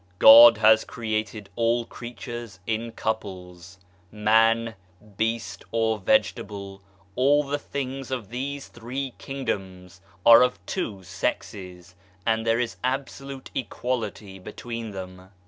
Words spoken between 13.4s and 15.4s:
equality between them.